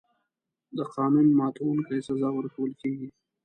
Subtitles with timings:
[0.77, 3.09] د قانون ماتونکي سزا ورکول کېږي.